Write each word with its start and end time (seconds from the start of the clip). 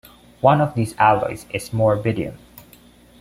One 0.39 0.61
of 0.61 0.73
these 0.73 0.95
alloys 0.97 1.45
is 1.53 1.69
morbidium. 1.69 2.37